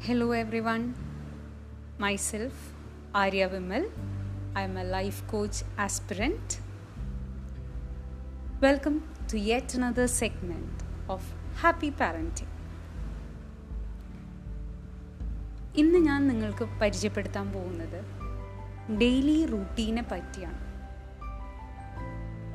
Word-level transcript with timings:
Hello 0.00 0.30
everyone, 0.32 0.94
myself 1.98 2.52
Arya 3.14 3.48
Vimal. 3.48 3.90
I 4.54 4.62
am 4.62 4.76
a 4.78 4.84
life 4.84 5.22
coach 5.26 5.62
aspirant. 5.76 6.60
Welcome 8.60 9.02
to 9.28 9.38
yet 9.38 9.74
another 9.74 10.08
segment 10.08 10.82
of 11.08 11.22
Happy 11.62 11.90
Parenting. 11.90 12.52
ഇന്ന് 15.74 15.98
ഞാൻ 15.98 16.26
നിങ്ങൾക്ക് 16.26 16.64
പരിചയപ്പെടുത്താൻ 16.64 17.52
പോകുന്നത് 17.52 18.00
daily 18.98 19.46
റൂട്ടീനെ 19.46 20.02
പറ്റിയാണ് 20.02 20.65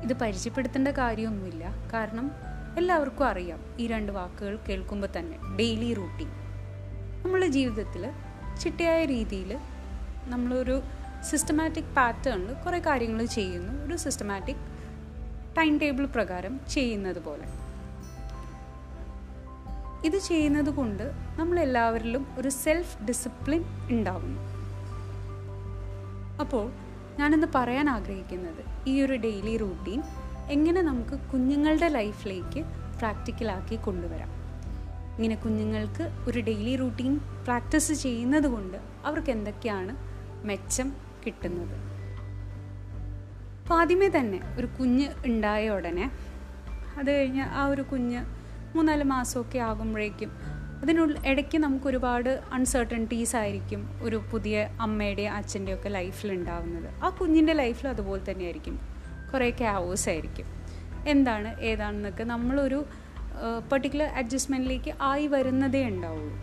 ഇത് 0.02 0.12
പരിചയപ്പെടുത്തേണ്ട 0.12 0.88
കാര്യമൊന്നുമില്ല. 0.88 1.90
കാരണം 1.92 2.30
എല്ലാവർക്കും 2.78 3.26
അറിയാം 3.26 3.60
ഈ 3.78 3.86
രണ്ട് 3.86 4.12
വാക്കുകൾ 4.12 4.58
കേൾക്കുമ്പോൾ 4.68 5.08
തന്നെ 5.18 5.56
ഡെയിലി 5.56 5.94
റൂട്ടീൻ 5.94 6.28
നമ്മുടെ 7.24 7.46
ജീവിതത്തിൽ 7.46 8.10
ചിട്ടയായ 8.60 9.04
രീതിയിൽ 9.04 9.58
നമ്മളൊരു 10.24 10.82
സിസ്റ്റമാറ്റിക് 11.22 11.84
പാറ്റേണിൽ 11.84 12.52
കുറേ 12.52 12.78
കാര്യങ്ങൾ 12.78 13.24
ചെയ്യുന്നു. 13.24 13.84
ഒരു 13.84 13.96
സിസ്റ്റമാറ്റിക് 13.96 14.56
ടൈം 15.58 15.78
ടേബിൾ 15.78 16.06
പ്രകാരം 16.06 16.60
ചെയ്യുന്നത് 16.70 17.22
പോലെ. 17.22 17.46
ഇത് 20.06 20.18
ചെയ്യുന്നത് 20.18 20.70
കൊണ്ട് 20.70 21.12
നമ്മളെല്ലാവരിലും 21.36 22.26
ഒരു 22.38 22.48
സെൽഫ് 22.48 23.02
ഡിസിപ്ലിൻ 23.02 23.64
ഉണ്ടാവുന്നു. 23.90 24.40
അപ്പോൾ 26.40 26.72
ഞാനിന്ന് 27.18 27.46
പറയാൻ 27.54 27.90
ആഗ്രഹിക്കുന്നത് 27.90 28.88
ഈ 28.88 29.02
ഒരു 29.02 29.12
ഡെയിലി 29.12 29.56
റൂട്ടീൻ 29.56 30.02
എങ്ങനെ 30.50 30.82
നമുക്ക് 30.82 31.18
കുഞ്ഞുങ്ങളുടെ 31.32 31.88
ലൈഫിലേക്ക് 31.88 32.64
പ്രാക്ടിക്കലാക്കി 32.98 33.76
കൊണ്ടുവരാം. 33.76 34.28
ഇങ്ങനെ 35.16 35.34
കുഞ്ഞുങ്ങൾക്ക് 35.34 36.10
ഒരു 36.28 36.40
ഡെയിലി 36.40 36.76
റൂട്ടീൻ 36.76 37.18
പ്രാക്ടീസ് 37.18 37.92
ചെയ്യുന്നത് 37.92 38.46
കൊണ്ട് 38.46 38.76
അവർക്ക് 39.04 39.30
എന്തൊക്കെയാണ് 39.30 39.96
മെച്ചം 40.46 40.92
കിട്ടുന്നത്? 41.26 41.76
അപ്പോൾ 43.62 43.74
ആദ്യമേ 43.74 44.08
തന്നെ 44.08 44.40
ഒരു 44.58 44.66
കുഞ്ഞ് 44.66 45.08
ഉണ്ടായ 45.26 45.70
ഉടനെ 45.70 46.10
അത് 46.98 47.10
കഴിഞ്ഞ് 47.10 47.42
ആ 47.42 47.66
ഒരു 47.66 47.82
കുഞ്ഞ് 47.82 48.24
മൂന്നാൽ 48.74 49.02
മാസമൊക്കെ 49.02 49.58
ആകുമ്പോഴേക്കും 49.58 50.30
അതിനുള്ളിൽ 50.82 51.26
ഇടയ്ക്ക് 51.26 51.58
നമുക്ക് 51.58 51.86
ഒരുപാട് 51.86 52.42
അൺസർട്ടനിറ്റീസ് 52.52 53.36
ആയിരിക്കും 53.36 53.88
ഒരു 54.02 54.22
പുതിയ 54.32 54.68
അമ്മയുടെ 54.80 55.22
അച്ഛന്റെ 55.22 55.74
ഒക്കെ 55.74 55.88
ലൈഫിൽ 55.88 56.32
ഉണ്ടാവുന്നത് 56.32 57.04
ആ 57.04 57.08
കുഞ്ഞിന്റെ 57.08 57.52
ലൈഫിൽ 57.52 57.88
അതുപോലെ 57.88 58.30
തന്നെ 58.30 58.44
ആയിരിക്കും 58.44 58.80
കുറേ 59.34 59.50
ക്യാവോസ് 59.50 60.08
ആയിരിക്കും. 60.08 60.46
എന്താണ് 61.06 61.60
ഏതാണെന്നൊക്കെ 61.60 62.24
നമ്മളൊരു 62.24 62.84
പെർട്ടിക്കുലർ 63.72 64.06
അഡ്ജസ്റ്റ്മെന്റിലേക്ക് 64.06 64.94
ആയി 65.00 65.26
വരുന്നതേ 65.26 65.88
ഉണ്ടാവുള്ളൂ. 65.88 66.36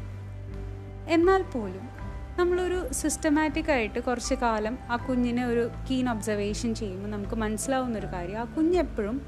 എന്നാൽ 1.10 1.42
പോലും 1.44 1.90
നമ്മളൊരു 2.40 2.94
സിസ്റ്റമാറ്റിക് 2.94 3.72
ആയിട്ട് 3.72 4.00
കുറച്ച് 4.00 4.34
കാലം 4.34 4.78
ആ 4.90 4.96
കുഞ്ഞിനെ 4.96 5.46
ഒരു 5.46 5.70
കീൻ 5.90 6.10
ഒബ്സർവേഷൻ 6.10 6.76
ചെയ്യുമ്പോൾ 6.76 7.10
നമുക്ക് 7.10 7.36
മനസ്സിലാവുന്ന 7.36 7.98
ഒരു 7.98 8.08
കാര്യം 8.08 8.40
ആ 8.40 8.44
കുഞ്ഞെപ്പോഴും 8.44 9.22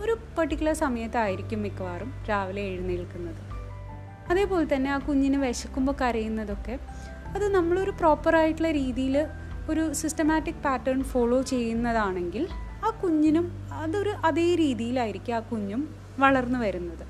ഒരു 0.00 0.12
പെർട്ടിക്കുലർ 0.38 0.74
സമയത്തായിരിക്കും 0.74 1.62
മിക്കവാറും 1.62 2.12
രാവിലെ 2.30 2.62
എഴുന്നേൽക്കുന്നത്. 2.62 3.45
അതേപോലെ 4.30 4.74
തന്നെ 4.74 4.90
ആ 4.90 4.98
കുഞ്ഞിന് 4.98 5.36
വിശക്കുമ്പോൾ 5.36 5.94
കരയുന്നതൊക്കെ 6.00 6.78
അത് 7.34 7.54
നമ്മളൊരു 7.54 7.90
പ്രോപ്പറായിട്ടുള്ള 7.90 8.70
രീതിയിൽ 8.70 9.26
ഒരു 9.68 9.92
സിസ്റ്റമാറ്റിക് 9.92 10.62
പാറ്റേൺ 10.64 11.02
ഫോളോ 11.02 11.42
ചെയ്യുന്നതാണെങ്കിൽ 11.42 12.48
ആ 12.84 12.90
കുഞ്ഞിനും 13.02 13.52
അതൊരു 13.72 14.10
അതേ 14.24 14.54
രീതിയിലായിരിക്കും 14.54 15.34
ആ 15.34 15.38
കുഞ്ഞും 15.38 15.88
വളർന്നു 16.18 16.58
വരുന്നത്. 16.58 17.04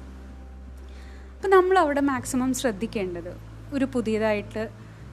അപ്പം 1.36 1.50
നമ്മൾ 1.50 1.78
അവിടെ 1.78 2.00
മാക്സിമം 2.00 2.54
ശ്രദ്ധിക്കേണ്ടത് 2.54 3.32
ഒരു 3.72 3.84
പുതിയതായിട്ട് 3.84 4.68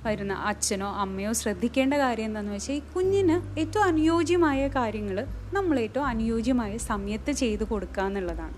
വരുന്ന 0.06 0.34
അച്ഛനോ 0.34 0.92
അമ്മയോ 0.94 1.32
ശ്രദ്ധിക്കേണ്ട 1.32 1.94
കാര്യം 1.94 2.26
എന്താണെന്ന് 2.26 2.54
വെച്ചാൽ 2.54 2.74
ഈ 2.74 2.80
കുഞ്ഞിന് 2.96 3.60
ഏറ്റവും 3.60 3.84
അനുയോജ്യമായ 3.84 4.68
കാര്യങ്ങൾ 4.68 5.28
നമ്മൾ 5.54 5.80
ഏറ്റവും 5.80 6.06
അനുയോജ്യമായ 6.06 6.78
സമയത്ത് 6.78 7.32
ചെയ്തു 7.32 7.64
കൊടുക്കുക 7.64 8.04
എന്നുള്ളതാണ് 8.04 8.58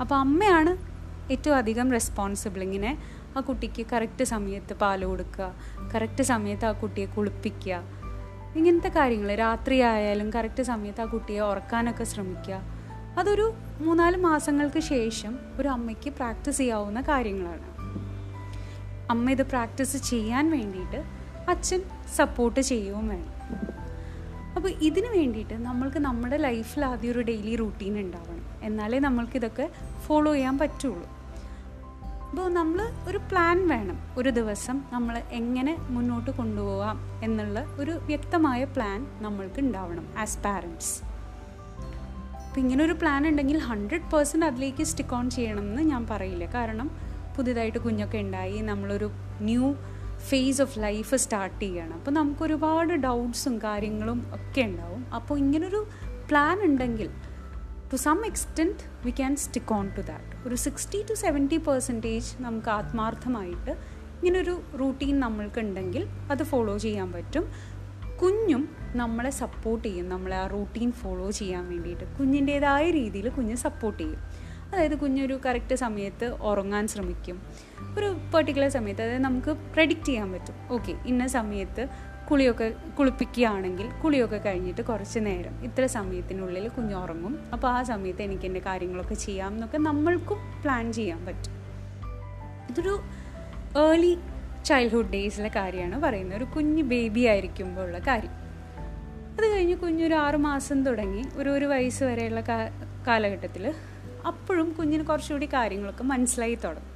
അപ്പോൾ 0.00 0.14
അമ്മയാണ് 0.14 0.87
ഏറ്റവും 1.30 1.56
അധികം 1.56 1.90
റെസ്പോൺസിബിൾ 1.90 2.62
ഇങ്ങനെ 2.62 2.98
ആ 3.36 3.40
കുട്ടിക്ക് 3.40 3.86
കറക്റ്റ് 3.92 4.24
സമയത്ത് 4.24 4.74
പാൽ 4.74 5.04
കൊടുക്കുക 5.04 5.54
കറക്റ്റ് 5.94 6.22
സമയത്ത് 6.22 6.64
ആ 6.64 6.72
കുട്ടിയെ 6.72 7.06
കുളിപ്പിക്കുക 7.06 7.98
ഇങ്ങനത്തെ 8.56 8.88
കാര്യങ്ങൾ. 8.88 9.34
രാത്രി 9.34 9.80
ആയാലും 9.80 10.30
കറക്റ്റ് 10.32 10.62
സമയത്ത് 10.62 11.00
ആ 11.00 11.04
കുട്ടിയെ 11.04 11.40
ഉറക്കാനൊക്കെ 11.40 12.04
ശ്രമിക്കുക. 12.04 12.60
അതൊരു 13.18 13.54
മൂന്നാൽ 13.80 14.16
മാസങ്ങൾക്ക് 14.16 14.80
ശേഷം 14.80 15.38
ഒരു 15.56 15.68
അമ്മയ്ക്ക് 15.68 16.10
പ്രാക്ടീസ് 16.10 16.58
ചെയ്യാവുന്ന 16.58 17.00
കാര്യങ്ങളാണ്. 17.00 17.78
അമ്മ 19.10 19.30
ഇത് 19.30 19.42
പ്രാക്ടീസ് 19.42 19.96
ചെയ്യാൻ 19.96 20.50
വേണ്ടിയിട്ട് 20.50 21.04
അച്ഛൻ 21.50 21.82
സപ്പോർട്ട് 22.16 22.60
ചെയ്യുകയും 22.60 23.08
വേണം. 23.08 23.34
അപ്പോൾ 24.56 24.68
ഇതിന് 24.68 25.06
വേണ്ടിയിട്ട് 25.06 25.54
നമ്മൾക്ക് 25.54 25.98
നമ്മുടെ 25.98 26.36
ലൈഫിൽ 26.36 26.84
ആദ്യം 26.84 27.12
ഒരു 27.12 27.20
ഡെയിലി 27.20 27.56
റൂട്ടീൻ 27.56 27.98
ഉണ്ടാവണം. 27.98 28.46
എന്നാലേ 28.62 28.98
നമ്മൾക്കിതൊക്കെ 28.98 29.70
ഫോളോ 30.06 30.32
ചെയ്യാൻ 30.32 30.58
പറ്റുള്ളൂ. 30.58 31.17
അപ്പോൾ 32.30 32.48
നമ്മൾ 32.52 32.88
ഒരു 33.08 33.18
പ്ലാൻ 33.18 33.68
വേണം. 33.68 33.98
ഒരു 34.18 34.30
ദിവസം 34.30 34.82
നമ്മൾ 34.92 35.22
എങ്ങനെ 35.30 35.76
മുന്നോട്ട് 35.88 36.30
കൊണ്ടുപോകാം 36.30 36.96
എന്നുള്ള 37.22 37.58
ഒരു 37.78 37.90
വ്യക്തമായ 37.90 38.64
പ്ലാൻ 38.64 39.06
നമ്മൾക്ക് 39.20 39.60
ഉണ്ടാവണം 39.60 40.06
ആസ് 40.18 40.38
പാരൻസ് 40.38 40.90
അപ്പോൾ 42.48 42.60
ഇങ്ങനെ 42.60 42.84
ഒരു 42.84 42.92
പ്ലാൻ 42.92 43.28
ഉണ്ടെങ്കിൽ 43.28 43.58
ഹൺഡ്രഡ് 43.58 44.10
പേഴ്സന്റ് 44.12 44.46
അതിലേക്ക് 44.46 44.84
സ്റ്റിക്ക് 44.84 45.14
ഓൺ 45.14 45.30
ചെയ്യണമെന്ന് 45.30 45.82
ഞാൻ 45.82 46.06
പറയില്ല. 46.06 46.44
കാരണം 46.54 46.90
പുതിയതായിട്ട് 47.36 47.78
കുഞ്ഞൊക്കെ 47.78 48.18
ഉണ്ടായി 48.18 48.60
നമ്മളൊരു 48.60 49.10
new 49.40 49.74
phase 50.28 50.62
of 50.62 50.78
life 50.78 51.16
start 51.16 51.60
ചെയ്യണം. 51.60 51.94
അപ്പോൾ 51.94 52.10
നമുക്ക് 52.10 52.42
ഒരുപാട് 52.42 52.92
ഡൗട്ട്സും 52.92 53.58
കാര്യങ്ങളും 53.58 54.20
ഒക്കെ 54.32 54.60
ഉണ്ടാവും. 54.60 55.02
അപ്പോൾ 55.14 55.38
ഇങ്ങനൊരു 55.38 55.86
പ്ലാൻ 56.28 56.58
ഉണ്ടെങ്കിൽ 56.62 57.10
to 57.92 57.96
some 57.96 58.26
extent 58.26 59.04
we 59.04 59.10
can 59.10 59.36
stick 59.36 59.74
on 59.74 59.88
to 59.88 60.00
that 60.00 60.48
ഒരു 60.48 60.54
സിക്സ്റ്റി 60.54 61.04
ടു 61.10 61.14
സെവന്റി 61.14 61.56
പെർസെന്റേജ് 61.56 62.42
നമുക്ക് 62.42 62.68
ആത്മാർത്ഥമായിട്ട് 62.68 63.70
ഇങ്ങനൊരു 63.70 64.60
റൂട്ടീൻ 64.80 65.20
നമ്മൾക്ക് 65.20 65.58
ഉണ്ടെങ്കിൽ 65.58 66.06
അത് 66.30 66.42
ഫോളോ 66.42 66.78
ചെയ്യാൻ 66.78 67.12
പറ്റും. 67.12 67.52
കുഞ്ഞും 68.22 68.68
നമ്മളെ 68.94 69.30
സപ്പോർട്ട് 69.30 69.88
ചെയ്യും. 69.88 70.08
നമ്മളെ 70.08 70.36
ആ 70.36 70.46
റൂട്ടീൻ 70.46 70.92
ഫോളോ 70.92 71.30
ചെയ്യാൻ 71.30 71.70
വേണ്ടിയിട്ട്. 71.70 72.18
കുഞ്ഞിന്റേതായ 72.18 72.90
രീതിയിൽ 72.90 73.28
കുഞ്ഞ് 73.28 73.56
സപ്പോർട്ട് 73.56 74.02
ചെയ്യും. 74.02 74.20
അതായത് 74.72 74.98
കുഞ്ഞൊരു 74.98 75.40
കറക്റ്റ് 75.46 75.74
സമയത്ത് 75.74 76.24
ഉറങ്ങാൻ 76.24 76.88
ശ്രമിക്കും. 76.88 77.42
ഒരു 77.98 78.16
പെർട്ടിക്കുലർ 78.34 78.68
സമയത്ത് 78.68 79.02
അതായത് 79.02 79.22
നമുക്ക് 79.22 79.48
പ്രഡിക്റ്റ് 79.48 80.06
ചെയ്യാൻ 80.06 80.32
പറ്റും. 80.32 80.54
ഓക്കെ 80.72 80.94
ഇന്ന 81.06 81.26
സമയത്ത് 81.26 81.88
കുളിയൊക്കെ 82.30 82.74
കുളിപ്പിക്കുകയാണെങ്കിൽ 82.98 83.88
കുളിയൊക്കെ 84.04 84.36
കഴിഞ്ഞിട്ട് 84.36 84.82
കുറച്ച് 84.82 85.18
നേരം 85.26 85.64
ഇത്ര 85.64 85.86
സമയത്തിനുള്ളിൽ 85.86 86.68
കുഞ്ഞുറങ്ങും. 86.68 87.38
അപ്പോൾ 87.52 87.68
ആ 87.68 87.82
സമയത്ത് 87.82 88.22
എനിക്ക് 88.22 88.44
എന്റെ 88.44 88.60
കാര്യങ്ങളൊക്കെ 88.60 89.14
ചെയ്യാം 89.14 89.52
എന്നൊക്കെ 89.52 89.78
നമ്മൾക്കും 89.78 90.38
പ്ലാൻ 90.62 90.92
ചെയ്യാൻ 90.92 91.26
പറ്റും. 91.26 91.52
ഇതൊരു 92.70 93.00
ഏർലി 93.78 94.18
ചൈൽഡ്ഹുഡ് 94.64 95.10
ഡേയ്സിലെ 95.10 95.50
കാര്യമാണ് 95.56 96.02
പറയുന്നത്. 96.02 96.36
ഒരു 96.36 96.44
കുഞ്ഞ് 96.44 96.82
ബേബി 96.82 97.20
ആയിരിക്കുമ്പോൾ 97.20 97.82
ഉള്ള 97.82 97.98
കാര്യം. 97.98 98.30
അത് 99.38 99.50
കഴിഞ്ഞ് 99.50 99.76
കുഞ്ഞൊരു 99.76 100.14
ആറ് 100.14 100.36
മാസം 100.36 100.84
തുടങ്ങി. 100.84 101.22
ഒരു 101.36 101.50
ഒരു 101.50 101.64
വയസ്സ് 101.64 102.04
വരെയുള്ള 102.04 102.40
കാലഘട്ടത്തിൽ 103.06 103.74
അപ്പോഴും 104.26 104.72
കുഞ്ഞിന് 104.72 105.02
കുറച്ചുകൂടി 105.02 105.46
കാര്യങ്ങളൊക്കെ 105.46 106.04
മനസ്സിലായി 106.04 106.54
തുടങ്ങും. 106.54 106.90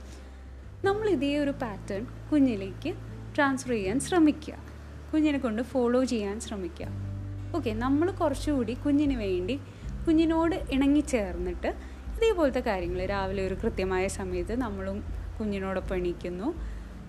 നമ്മൾ 0.84 1.09
ഇതേ 1.09 1.38
ഒരു 1.38 1.50
പാറ്റേൺ 1.50 2.06
കുഞ്ഞിലേക്ക് 2.32 2.94
ട്രാൻസ്ഫർ 3.37 3.70
ചെയ്യാൻ 3.70 4.00
ശ്രമിക്കുക. 4.00 4.72
കുഞ്ഞിനെ 5.15 5.39
കൊണ്ട് 5.39 5.62
ഫോളോ 5.62 6.05
ചെയ്യാൻ 6.05 6.41
ശ്രമിക്കുക. 6.41 6.87
ഓക്കെ 7.56 7.71
നമ്മൾ 7.71 8.11
കുറച്ചുകൂടി 8.11 8.75
കുഞ്ഞിന് 8.75 9.17
വേണ്ടി 9.17 9.61
കുഞ്ഞിനോട് 10.06 10.55
ഇണങ്ങിച്ചേർന്നിട്ട് 10.71 11.67
ഇതേപോലത്തെ 12.17 12.61
കാര്യങ്ങൾ 12.61 13.06
രാവിലെ 13.06 13.47
ഒരു 13.47 13.55
കൃത്യമായ 13.55 14.09
സമയത്ത് 14.09 14.61
നമ്മളും 14.61 15.05
കുഞ്ഞിനോടൊപ്പം 15.41 15.97
എണീക്കുന്നു. 15.97 16.55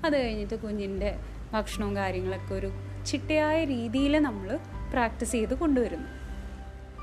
അത് 0.06 0.18
കഴിഞ്ഞിട്ട് 0.18 0.56
കുഞ്ഞിന്റെ 0.56 1.20
ഭക്ഷണവും 1.54 1.96
കാര്യങ്ങളൊക്കെ 1.96 2.54
ഒരു 2.54 2.72
ചിട്ടയായ 3.06 3.64
രീതിയിൽ 3.64 4.20
നമ്മൾ 4.20 4.60
പ്രാക്ടീസ് 4.92 5.32
ചെയ്ത് 5.32 5.54
കൊണ്ടുവരുന്നു. 5.54 6.08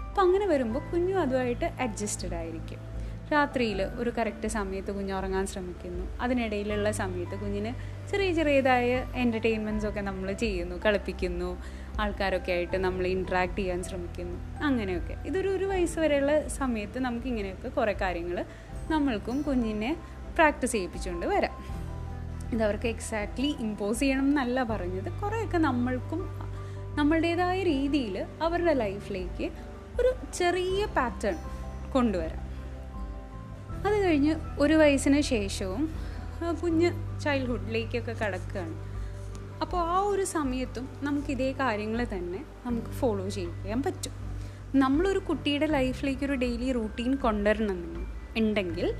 അപ്പം 0.09 0.23
അങ്ങനെ 0.23 0.47
വരുമ്പോൾ 0.47 0.91
കുഞ്ഞും 0.91 1.21
അതുമായിട്ട് 1.21 1.65
അഡ്ജസ്റ്റഡ് 1.65 2.35
ആയിരിക്കും. 2.35 2.90
രാത്രിയിൽ 3.33 3.83
ഒരു 3.83 4.11
കറക്റ്റ് 4.11 4.49
സമയത്ത് 4.49 4.95
കുഞ്ഞ് 4.95 5.13
ഉറങ്ങാൻ 5.13 5.47
ശ്രമിക്കുന്നു. 5.47 6.17
അതിനിടയിലുള്ള 6.21 6.91
സമയത്ത് 6.91 7.41
കുഞ്ഞിന് 7.41 7.73
ചെറിയ 8.11 8.33
ചെറിയതായ 8.33 9.07
എന്റർടൈൻമെന്റ്സ് 9.15 9.87
ഒക്കെ 9.87 10.01
നമ്മൾ 10.01 10.33
ചെയ്യുന്നു 10.33 10.77
കളിപ്പിക്കുന്നു 10.87 11.63
ആൾക്കാരൊക്കെ 12.01 12.53
ആയിട്ട് 12.53 12.77
നമ്മൾ 12.77 13.07
ഇൻട്രാക്ട് 13.07 13.57
ചെയ്യാൻ 13.57 13.83
ശ്രമിക്കുന്നു. 13.83 14.65
അങ്ങനെയൊക്കെ. 14.65 15.17
ഇതൊരു 15.27 15.49
ഒരു 15.49 15.65
വയസ്സ് 15.65 15.99
വരെയുള്ള 15.99 16.49
സമയത്ത് 16.49 17.01
നമുക്ക് 17.01 17.27
ഇങ്ങനെയൊക്കെ 17.27 17.69
കുറേ 17.69 17.93
കാര്യങ്ങൾ 17.93 18.45
നമ്മൾക്കും 18.91 19.43
കുഞ്ഞിനെ 19.43 19.97
പ്രാക്ടീസ് 20.35 20.73
ചെയ്യിപ്പിച്ചുകൊണ്ട് 20.73 21.27
വരാം. 21.27 21.81
ഇതവർക്ക് 22.53 22.87
എക്സാക്ട്ലി 22.87 23.57
ഇമ്പോസ് 23.61 24.01
ചെയ്യണം 24.01 24.25
എന്നല്ല 24.25 24.63
പറഞ്ഞത്. 24.63 25.21
കുറേയൊക്കെ 25.23 25.59
നമ്മൾക്കും 25.59 26.41
നമ്മളുടേതായ 26.97 27.63
രീതിയിൽ 27.63 28.27
അവരുടെ 28.43 28.75
ലൈഫിലേക്ക് 28.75 29.51
ഒരു 30.01 30.15
ചെറിയ 30.35 30.87
പാറ്റേൺ 30.97 31.37
കൊണ്ടുവരാം. 31.93 32.50
കഴിഞ്ഞ് 34.11 34.37
ഒരു 34.59 34.75
വയസ്സിന് 34.75 35.21
ശേഷവും 35.21 35.83
കുഞ്ഞ് 36.63 36.89
ചൈൽഡ്ഹുഡിലേക്കൊക്കെ 37.25 38.13
കടക്കുകയാണ്. 38.13 38.75
അപ്പോൾ 39.63 39.81
ആ 39.81 40.01
ഒരു 40.01 40.25
സമയത്തും 40.25 40.89
നമുക്ക് 41.03 41.31
ഇതേ 41.31 41.53
കാര്യങ്ങൾ 41.53 42.07
തന്നെ 42.13 42.45
നമുക്ക് 42.67 42.87
ഫോളോ 42.87 43.29
ചെയ്യാൻ 43.29 43.83
പറ്റും. 43.83 44.15
നമ്മളൊരു 44.75 45.19
കുട്ടിയുടെ 45.19 45.67
ലൈഫിലേക്ക് 45.67 46.25
ഒരു 46.25 46.33
ഡെയിലി 46.33 46.73
റൂട്ടീൻ 46.73 47.15
കൊണ്ടുവരണം 47.15 47.79
ഉണ്ടെങ്കിൽ 48.37 48.95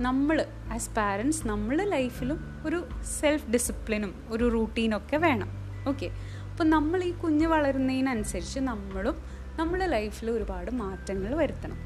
നമ്മൾ 0.00 0.46
ആസ് 0.72 0.90
പാരൻസ് 0.96 1.46
നമ്മളെ 1.48 1.84
ലൈഫിലും 1.84 2.38
ഒരു 2.66 2.84
സെൽഫ് 3.20 3.50
ഡിസിപ്ലിനും 3.50 4.14
ഒരു 4.28 4.44
റൂട്ടീനൊക്കെ 4.52 5.16
വേണം. 5.16 5.50
ഓക്കെ 5.88 6.06
അപ്പോൾ 6.50 6.64
നമ്മൾ 6.64 7.04
ഈ 7.04 7.10
കുഞ്ഞ് 7.10 7.46
വളരുന്നതിനനുസരിച്ച് 7.46 8.60
നമ്മളും 8.60 9.16
നമ്മളെ 9.56 9.86
ലൈഫിൽ 9.86 10.30
ഒരുപാട് 10.30 10.70
മാറ്റങ്ങൾ 10.70 11.34
വരുത്തണം. 11.34 11.78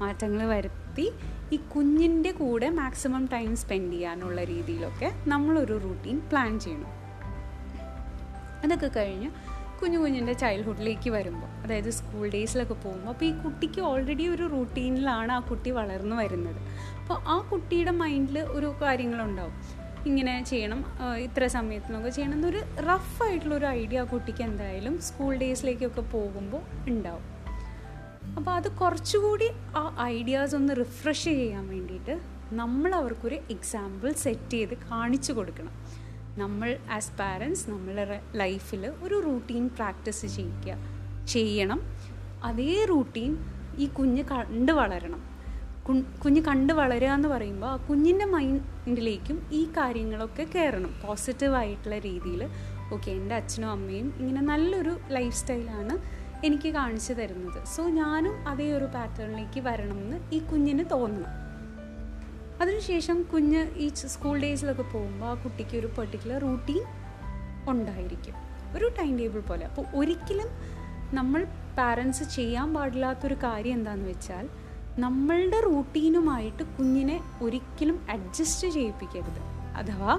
മാറ്റങ്ങൾ 0.00 0.46
വരുത്തി 0.54 1.12
ഈ 1.52 1.56
കുഞ്ഞിന്റെ 1.72 2.30
കൂടെ 2.32 2.68
മാക്സിമം 2.80 3.22
ടൈം 3.32 3.56
സ്പെൻഡ് 3.62 3.92
ചെയ്യാനുള്ള 3.92 4.44
രീതിയിലൊക്കെ 4.44 5.08
നമ്മളൊരു 5.32 5.74
റൂട്ടീൻ 5.84 6.18
പ്ലാൻ 6.30 6.52
ചെയ്യണം. 6.64 6.92
അതൊക്കെ 8.64 8.88
കഴിഞ്ഞ് 8.96 9.28
കുഞ്ഞു 9.80 9.98
കുഞ്ഞിന്റെ 9.98 10.32
ചൈൽഡ്ഹുഡിലേക്ക് 10.32 11.10
വരുമ്പോൾ 11.10 11.48
അതായത് 11.62 11.90
സ്കൂൾ 11.90 12.24
ഡേയ്സിലൊക്കെ 12.34 12.76
പോകുമ്പോൾ 12.84 13.12
അപ്പോൾ 13.12 13.24
ഈ 13.24 13.32
കുട്ടിക്ക് 13.44 13.80
ഓൾറെഡി 13.80 14.26
ഒരു 14.34 14.44
റൂട്ടീനിലാണ് 14.54 15.32
ആ 15.32 15.38
കുട്ടി 15.50 15.70
വളർന്നു 15.78 16.16
വരുന്നത്. 16.16 16.60
അപ്പോൾ 17.00 17.18
ആ 17.34 17.36
കുട്ടിയുടെ 17.50 17.94
മൈൻഡിൽ 18.02 18.38
ഒരു 18.56 18.68
കാര്യങ്ങളുണ്ടാവും. 18.82 19.56
ഇങ്ങനെ 20.06 20.34
ചെയ്യണം 20.50 20.80
ഇത്ര 21.26 21.46
സമയത്തിനൊക്കെ 21.56 22.10
ചെയ്യണം 22.10 22.36
എന്നൊരു 22.38 22.60
റഫായിട്ടുള്ളൊരു 22.88 23.66
ഐഡിയ 23.80 24.00
ആ 24.00 24.04
കുട്ടിക്ക് 24.04 24.42
എന്തായാലും 24.42 24.94
സ്കൂൾ 25.08 25.32
ഡേയ്സിലേക്കൊക്കെ 25.42 26.04
പോകുമ്പോൾ 26.14 26.62
ഉണ്ടാവും. 26.88 27.26
അപ്പോൾ 28.36 28.50
അത് 28.50 28.68
കുറച്ചുകൂടി 28.72 29.48
ആ 29.76 29.96
ഐഡിയാസ് 30.00 30.54
ഒന്ന് 30.54 30.72
റിഫ്രഷ് 30.78 31.24
ചെയ്യാൻ 31.24 31.68
വേണ്ടിയിട്ട് 31.68 32.20
നമ്മൾ 32.52 32.94
അവർക്കൊരു 32.94 33.34
എക്സാമ്പിൾ 33.50 34.12
സെറ്റ് 34.12 34.50
ചെയ്ത് 34.50 34.74
കാണിച്ചു 34.74 35.32
കൊടുക്കണം. 35.32 35.72
നമ്മൾ 36.38 36.78
ആസ് 36.90 37.12
പാരൻസ് 37.18 37.70
നമ്മളുടെ 37.70 38.20
ലൈഫിൽ 38.34 38.86
ഒരു 38.86 39.22
റൂട്ടീൻ 39.26 39.68
പ്രാക്ടീസ് 39.68 40.26
ചെയ്യിക്കുക. 40.26 40.76
ചെയ്യണം. 41.28 41.80
അതേ 42.44 42.84
റൂട്ടീൻ 42.88 43.36
ഈ 43.78 43.86
കുഞ്ഞ് 43.86 44.22
കണ്ട് 44.22 44.72
വളരണം. 44.72 45.32
കുഞ്ഞ് 46.24 46.42
കണ്ട് 46.42 46.72
വളരുക 46.72 47.08
എന്ന് 47.08 47.28
പറയുമ്പോൾ 47.28 47.66
ആ 47.66 47.76
കുഞ്ഞിന്റെ 47.76 48.24
മൈൻഡിലേക്കും 48.24 49.48
ഈ 49.52 49.64
കാര്യങ്ങളൊക്കെ 49.64 50.46
കയറണം. 50.54 50.94
പോസിറ്റീവായിട്ടുള്ള 51.06 51.98
രീതിയിൽ 51.98 52.42
ഓക്കെ 52.94 53.10
എന്റെ 53.10 53.34
അച്ഛനും 53.34 53.70
അമ്മയും 53.70 54.14
ഇങ്ങനെ 54.18 54.40
നല്ലൊരു 54.40 54.96
ലൈഫ് 55.08 55.34
സ്റ്റൈലാണ് 55.34 56.21
എനിക്ക് 56.44 56.68
കാണിച്ചു 56.68 57.12
തരുന്നത്. 57.12 57.64
സോ 57.64 57.82
ഞാനും 57.84 58.48
അതേ 58.48 58.72
ഒരു 58.72 58.84
പാറ്റേണിലേക്ക് 58.84 59.60
വരണമെന്ന് 59.60 60.34
ഈ 60.34 60.38
കുഞ്ഞിന് 60.38 60.84
തോന്നണം. 60.90 61.42
അതിനുശേഷം 62.62 63.22
കുഞ്ഞ് 63.22 63.70
ഈ 63.76 63.88
സ്കൂൾ 63.94 64.40
ഡേയ്സിലൊക്കെ 64.40 64.82
പോകുമ്പോൾ 64.82 65.26
ആ 65.26 65.34
കുട്ടിക്ക് 65.34 65.76
ഒരു 65.76 65.86
പെർട്ടിക്കുലർ 65.86 66.40
റൂട്ടീൻ 66.40 66.82
ഉണ്ടായിരിക്കും. 67.68 68.34
ഒരു 68.76 68.90
ടൈം 68.98 69.18
ടേബിൾ 69.18 69.40
പോലെ. 69.40 69.66
അപ്പോൾ 69.66 69.84
ഒരിക്കലും 69.94 70.48
നമ്മൾ 71.14 71.46
പാരൻസ് 71.78 72.24
ചെയ്യാൻ 72.24 72.74
പാടില്ലാത്തൊരു 72.74 73.34
കാര്യം 73.34 73.72
എന്താണെന്ന് 73.72 74.08
വെച്ചാൽ 74.08 74.48
നമ്മളുടെ 74.98 75.60
റൂട്ടീനുമായിട്ട് 75.60 76.62
കുഞ്ഞിനെ 76.62 77.20
ഒരിക്കലും 77.42 78.06
അഡ്ജസ്റ്റ് 78.10 78.68
ചെയ്യിപ്പിക്കരുത്. 78.68 79.40
അഥവാ 79.76 80.14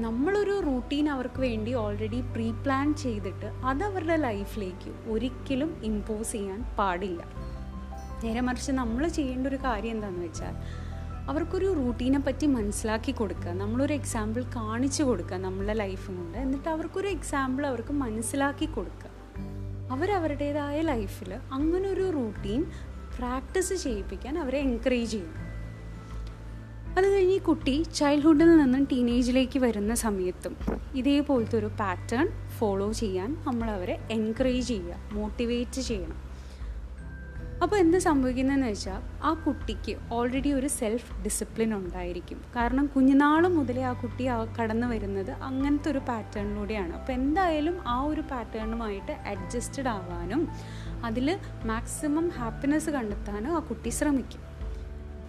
നമ്മളൊരു 0.00 0.60
റൂട്ടീൻ 0.60 1.08
അവർക്ക് 1.08 1.40
വേണ്ടി 1.40 1.74
ഓൾറെഡി 1.74 2.20
പ്രീ 2.20 2.50
പ്ലാൻ 2.50 2.94
ചെയ്തിട്ട് 2.94 3.46
അത് 3.46 3.84
അവരുടെ 3.84 4.16
ലൈഫിലേക്ക് 4.16 5.10
ഒരിക്കലും 5.10 5.80
ഇമ്പോസ് 5.82 6.32
ചെയ്യാൻ 6.32 6.64
പാടില്ല. 6.78 7.24
നേരെ 8.24 8.40
മറിച്ച് 8.40 8.72
നമ്മൾ 8.72 9.08
ചെയ്യേണ്ട 9.08 9.46
ഒരു 9.46 9.56
കാര്യം 9.56 9.90
എന്താണെന്ന് 9.90 10.26
വെച്ചാൽ 10.26 10.54
അവർക്കൊരു 11.28 11.72
റൂട്ടീനെ 11.72 12.18
പറ്റി 12.18 12.46
മനസ്സിലാക്കി 12.46 13.12
കൊടുക്കുക. 13.12 13.50
നമ്മളൊരു 13.50 13.92
എക്സാമ്പിൾ 13.92 14.42
കാണിച്ചു 14.42 15.02
കൊടുക്കുക 15.02 15.36
നമ്മളെ 15.36 15.72
ലൈഫ് 15.72 16.10
കൊണ്ട്. 16.10 16.38
എന്നിട്ട് 16.38 16.68
അവർക്കൊരു 16.68 17.08
എക്സാമ്പിൾ 17.08 17.66
അവർക്ക് 17.66 17.92
മനസ്സിലാക്കി 17.92 18.66
കൊടുക്കുക. 18.66 19.10
അവരവരുടേതായ 19.90 20.80
ലൈഫിൽ 20.80 21.34
അങ്ങനൊരു 21.52 22.10
റൂട്ടീൻ 22.10 22.64
പ്രാക്ടീസ് 23.18 23.74
ചെയ്യിപ്പിക്കാൻ 23.74 24.38
അവരെ 24.38 24.58
എൻകറേജ് 24.58 25.12
ചെയ്യും 25.12 25.45
അത് 26.98 27.06
കഴിഞ്ഞ് 27.12 27.34
ഈ 27.38 27.40
കുട്ടി 27.46 27.72
ചൈൽഡ്ഹുഡിൽ 27.96 28.50
നിന്നും 28.58 28.84
ടീനേജിലേക്ക് 28.90 29.58
വരുന്ന 29.64 29.94
സമയത്തും 30.02 30.54
ഇതേപോലത്തെ 31.00 31.56
ഒരു 31.58 31.68
പാറ്റേൺ 31.80 32.28
ഫോളോ 32.58 32.86
ചെയ്യാൻ 33.00 33.30
നമ്മൾ 33.46 33.68
അവരെ 33.70 33.96
എൻകറേജ് 34.14 34.68
ചെയ്യുക 34.68 34.94
മോട്ടിവേറ്റ് 35.16 35.82
ചെയ്യണം. 35.88 36.20
അപ്പോൾ 37.64 37.76
എന്ത് 37.82 37.98
സംഭവിക്കുന്നതെന്ന് 38.06 38.70
വെച്ചാൽ 38.70 39.02
ആ 39.28 39.30
കുട്ടിക്ക് 39.44 39.96
ഓൾറെഡി 40.12 40.50
ഒരു 40.52 40.70
സെൽഫ് 40.78 41.12
ഡിസിപ്ലിൻ 41.24 41.70
ഉണ്ടായിരിക്കും. 41.80 42.40
കാരണം 42.56 42.86
കുഞ്ഞുനാൾ 42.94 43.42
മുതലേ 43.58 43.84
ആ 43.90 43.92
കുട്ടി 44.02 44.24
കടന്നു 44.58 44.88
വരുന്നത് 44.94 45.32
അങ്ങനത്തെ 45.50 45.90
ഒരു 45.94 46.02
പാറ്റേണിലൂടെയാണ് 46.08 46.92
അപ്പോൾ 47.00 47.14
എന്തായാലും 47.20 47.78
ആ 47.96 47.98
ഒരു 48.12 48.24
പാറ്റേണുമായിട്ട് 48.32 49.14
അഡ്ജസ്റ്റഡ് 49.34 49.92
ആവാനും 49.96 50.42
അതിൽ 51.04 51.28
മാക്സിമം 51.72 52.28
ഹാപ്പിനെസ് 52.40 52.90
കണ്ടെത്താനും 52.98 53.54
ആ 53.56 53.62
കുട്ടി 53.70 53.92
ശ്രമിക്കും. 54.00 54.42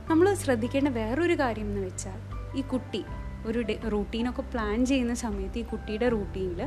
നമ്മൾ 0.09 0.33
ശ്രദ്ധിക്കേണ്ട 0.33 0.88
വേറൊരു 0.88 1.33
കാര്യം 1.33 1.65
എന്ന് 1.65 1.81
വെച്ചാൽ 1.88 2.19
ഈ 2.57 2.62
കുട്ടി 2.62 3.06
ഒരു 3.45 3.65
റൂട്ടീനൊക്കെ 3.89 4.42
പ്ലാൻ 4.42 4.86
ചെയ്യുന്ന 4.86 5.13
സമയത്ത് 5.13 5.59
ഈ 5.59 5.63
കുട്ടിയുടെ 5.63 6.09
റൂട്ടീനിൽ 6.09 6.62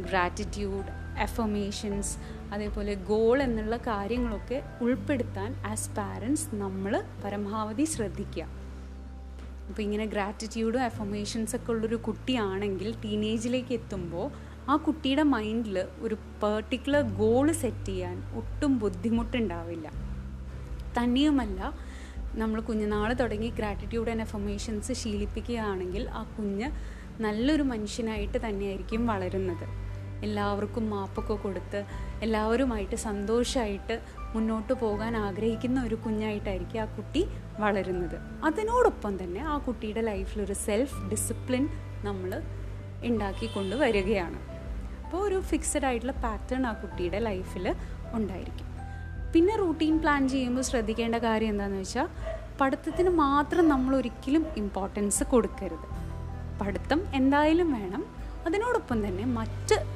ഗ്രാറ്റിറ്റ്യൂഡ് 0.00 0.90
എഫമേഷൻസ് 1.18 2.12
അതേപോലെ 2.52 2.94
ഗോൾ 2.94 3.42
എന്നുള്ള 3.42 3.76
കാര്യങ്ങളൊക്കെ 3.76 4.58
ഉൾപ്പെടുത്താൻ 4.80 5.54
ആസ് 5.66 5.90
പാരൻസ് 5.90 6.46
നമ്മൾ 6.54 7.02
പരമാവധി 7.24 7.84
ശ്രദ്ധിക്കുക. 7.84 8.44
അപ്പോൾ 9.68 9.82
ഇങ്ങനെ 9.82 10.06
ഗ്രാറ്റിറ്റ്യൂഡും 10.06 10.82
എഫമേഷൻസ് 10.82 11.56
ഒക്കെ 11.56 11.72
ഉള്ളൊരു 11.72 11.96
കുട്ടിയാണെങ്കിൽ 11.96 12.94
ടീനേജിലേക്ക് 13.04 13.74
എത്തുമ്പോൾ 13.74 14.26
ആ 14.68 14.76
കുട്ടിയുടെ 14.76 15.22
മൈൻഡിൽ 15.22 15.86
ഒരു 16.00 16.14
പെർട്ടിക്കുലർ 16.42 17.02
ഗോൾ 17.02 17.52
സെറ്റ് 17.52 17.86
ചെയ്യാൻ 17.86 18.22
ഒട്ടും 18.34 18.78
ബുദ്ധിമുട്ടുണ്ടാവില്ല. 18.78 19.88
തന്നെയുമല്ല 20.98 21.60
നമ്മൾ 22.34 22.60
കുഞ്ഞുനാൾ 22.60 23.12
തുടങ്ങി 23.12 23.48
ഗ്രാറ്റിറ്റ്യൂഡ് 23.48 24.10
ആൻഡ് 24.10 24.20
എഫർമേഷൻസ് 24.20 24.92
ശീലിപ്പിക്കുകയാണെങ്കിൽ 24.92 26.08
ആ 26.08 26.22
കുഞ്ഞ് 26.22 26.70
നല്ലൊരു 27.20 27.62
മനുഷ്യനായിട്ട് 27.62 28.38
തന്നെയായിരിക്കും 28.46 29.06
വളരുന്നത്. 29.06 29.66
എല്ലാവർക്കും 30.22 30.90
മാപ്പൊക്കെ 30.90 31.34
കൊടുത്ത് 31.34 31.84
എല്ലാവരുമായിട്ട് 32.22 32.94
സന്തോഷമായിട്ട് 32.94 34.00
മുന്നോട്ട് 34.34 34.72
പോകാൻ 34.72 35.16
ആഗ്രഹിക്കുന്ന 35.16 35.84
ഒരു 35.84 35.94
കുഞ്ഞായിട്ടായിരിക്കും 35.94 36.80
ആ 36.80 36.84
കുട്ടി 36.84 37.28
വളരുന്നത്. 37.58 38.16
അതിനോടൊപ്പം 38.44 39.24
തന്നെ 39.24 39.40
ആ 39.40 39.58
കുട്ടിയുടെ 39.58 40.00
ലൈഫിലൊരു 40.00 40.52
സെൽഫ് 40.52 41.08
ഡിസിപ്ലിൻ 41.10 41.68
നമ്മൾ 42.04 42.42
ഉണ്ടാക്കിക്കൊണ്ട് 43.04 43.76
വരികയാണ്. 43.76 44.40
അപ്പോൾ 45.04 45.28
ഒരു 45.28 45.40
ഫിക്സഡ് 45.40 45.84
ആയിട്ടുള്ള 45.84 46.12
പാറ്റേൺ 46.12 46.66
ആ 46.66 46.72
കുട്ടിയുടെ 46.72 47.18
ലൈഫിൽ 47.18 47.74
ഉണ്ടായിരിക്കും. 48.12 48.71
പിന്നെ 49.34 49.56
റൂട്ടീൻ 49.56 50.00
പ്ലാൻ 50.00 50.28
ചെയ്യുമ്പോൾ 50.28 50.62
ശ്രദ്ധിക്കേണ്ട 50.62 51.14
കാര്യം 51.14 51.48
എന്താണെന്ന് 51.48 51.80
വെച്ചാൽ 51.80 52.08
പഠിത്തത്തിന് 52.60 53.08
മാത്രം 53.08 53.68
നമ്മൾ 53.68 53.96
ഒരിക്കലും 53.96 54.46
ഇമ്പോർട്ടൻസ് 54.56 55.24
കൊടുക്കരുത്. 55.24 55.86
പഠിത്തം 56.60 57.02
എന്തായാലും 57.14 57.72
വേണം. 57.72 58.04
അതിനോടൊപ്പം 58.46 59.06
തന്നെ 59.06 59.24
മറ്റ് 59.24 59.86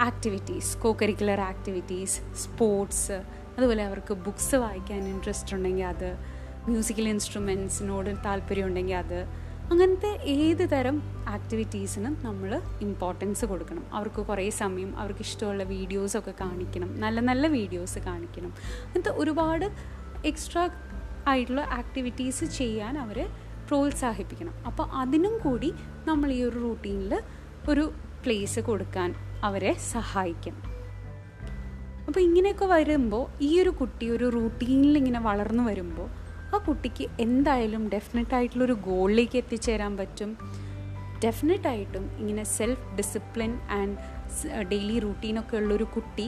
activities 0.00 0.78
co 0.78 0.96
curricular 1.02 1.40
activities 1.40 2.20
sports 2.34 3.22
അതുപോലെ 3.58 3.84
അവർക്ക് 3.84 4.14
ബുക്സ് 4.14 4.54
വായിക്കാൻ 4.54 5.08
ഇൻട്രസ്റ്റ് 5.08 5.54
ഉണ്ടെങ്കിൽ 5.54 5.84
അത് 5.84 6.18
മ്യൂസിക്കൽ 6.68 7.08
ഇൻസ്ട്രുമെൻസിനോട് 7.08 8.10
താല്പര്യം 8.24 8.66
ഉണ്ടെങ്കിൽ 8.66 8.94
അത് 8.94 9.18
അങ്ങനത്തെ 9.72 10.08
ഏത് 10.36 10.62
തരം 10.70 10.96
ആക്ടിവിറ്റീസിനും 11.34 12.14
നമ്മൾ 12.24 12.50
ഇമ്പോർട്ടൻസ് 12.86 13.44
കൊടുക്കണം. 13.50 13.84
അവർക്ക് 13.96 14.20
കുറേ 14.28 14.46
സമയം 14.60 14.90
അവർക്ക് 15.00 15.24
ഇഷ്ടമുള്ള 15.26 15.64
വീഡിയോസൊക്കെ 15.74 16.32
കാണിക്കണം. 16.40 16.90
നല്ല 17.02 17.20
നല്ല 17.28 17.46
വീഡിയോസ് 17.54 17.98
കാണിക്കണം. 18.06 18.52
അങ്ങനത്തെ 18.86 19.12
ഒരുപാട് 19.22 19.66
എക്സ്ട്രാ 20.30 20.62
ആയിട്ടുള്ള 21.32 21.62
ആക്ടിവിറ്റീസ് 21.80 22.44
ചെയ്യാൻ 22.58 22.98
അവരെ 23.04 23.26
പ്രോത്സാഹിപ്പിക്കണം. 23.68 24.54
അപ്പോൾ 24.66 24.86
അതിനും 25.02 25.36
കൂടി 25.44 25.70
നമ്മൾ 26.08 26.30
ഈ 26.38 26.40
ഒരു 26.48 26.58
റൂട്ടീനിൽ 26.66 27.14
ഒരു 27.72 27.84
പ്ലേസ് 28.24 28.60
കൊടുക്കാൻ 28.70 29.10
അവരെ 29.48 29.72
സഹായിക്കണം. 29.92 30.62
അപ്പോൾ 32.06 32.20
ഇങ്ങനെയൊക്കെ 32.28 32.66
വരുമ്പോൾ 32.76 33.24
ഈ 33.48 33.52
ഒരു 33.62 33.72
കുട്ടി 33.80 34.06
ഒരു 34.16 34.26
റൂട്ടീനിൽ 34.36 34.94
ഇങ്ങനെ 35.02 35.20
വളർന്നു 35.28 35.62
വരുമ്പോൾ 35.70 36.08
ആ 36.54 36.58
കുട്ടിക്ക് 36.58 37.04
എന്തായാലും 37.20 37.88
ഡെഫിനറ്റ് 37.88 38.34
ആയിട്ടുള്ളൊരു 38.34 38.72
ഗോളിലേക്ക് 38.72 39.36
എത്തിച്ചേരാൻ 39.38 39.96
പറ്റും. 39.96 40.30
ഡെഫിനറ്റായിട്ടും 41.24 42.04
ഇങ്ങനെ 42.18 42.44
സെൽഫ് 42.44 42.86
ഡിസിപ്ലിൻ 42.98 43.52
ആൻഡ് 43.78 43.96
ഡെയിലി 44.70 44.98
റൂട്ടീനൊക്കെ 44.98 45.56
ഉള്ളൊരു 45.56 45.84
കുട്ടി 45.84 46.26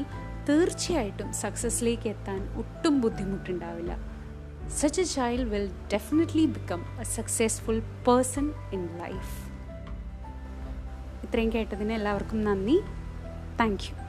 തീർച്ചയായിട്ടും 0.48 1.32
സക്സസ്സിലേക്ക് 1.32 2.08
എത്താൻ 2.08 2.40
ഒട്ടും 2.60 3.00
ബുദ്ധിമുട്ടുണ്ടാവില്ല. 3.00 3.92
Such 4.80 5.00
a 5.00 5.04
child 5.04 5.48
will 5.48 5.70
definitely 5.92 6.44
become 6.46 6.82
a 7.00 7.02
successful 7.02 7.78
person 8.08 8.52
in 8.72 8.84
life 9.02 9.32
ഇത്രയും 11.24 11.52
കേട്ടതിന് 11.52 11.92
എല്ലാവർക്കും 11.92 12.44
നന്ദി. 12.44 12.78
Thank 13.60 13.84
you 13.88 14.01